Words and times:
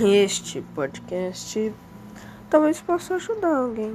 este 0.00 0.62
podcast 0.74 1.72
talvez 2.50 2.80
possa 2.80 3.14
ajudar 3.14 3.56
alguém. 3.56 3.94